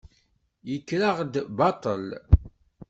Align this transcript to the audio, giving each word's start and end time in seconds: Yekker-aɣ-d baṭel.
Yekker-aɣ-d 0.69 1.35
baṭel. 1.57 2.05